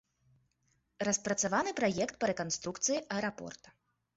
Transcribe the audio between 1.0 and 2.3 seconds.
Распрацаваны праект